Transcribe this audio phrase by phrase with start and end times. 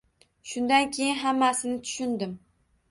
[0.51, 2.37] Shundan keyin hammasini tushundim